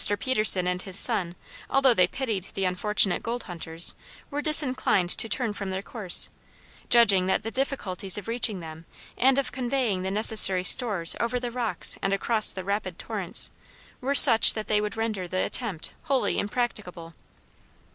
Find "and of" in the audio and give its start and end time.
9.15-9.51